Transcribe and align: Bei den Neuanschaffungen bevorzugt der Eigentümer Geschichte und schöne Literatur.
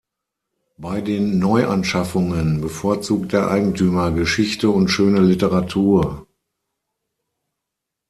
Bei 0.79 0.99
den 0.99 1.37
Neuanschaffungen 1.37 2.59
bevorzugt 2.59 3.33
der 3.33 3.51
Eigentümer 3.51 4.09
Geschichte 4.09 4.71
und 4.71 4.89
schöne 4.89 5.19
Literatur. 5.21 6.25